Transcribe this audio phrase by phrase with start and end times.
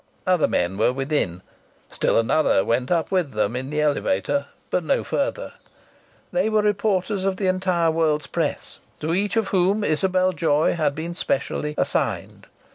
[0.25, 1.43] Other men were within.
[1.91, 5.53] Still another went up with them in the elevator, but no further.
[6.31, 10.95] They were reporters of the entire world's press, to each of whom Isabel Joy had
[10.95, 12.47] been specially "assigned."